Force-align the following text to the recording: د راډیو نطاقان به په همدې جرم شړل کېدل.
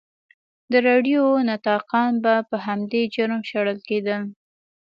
د 0.71 0.73
راډیو 0.87 1.21
نطاقان 1.49 2.11
به 2.23 2.33
په 2.49 2.57
همدې 2.65 3.01
جرم 3.15 3.41
شړل 3.51 3.79
کېدل. 3.89 4.21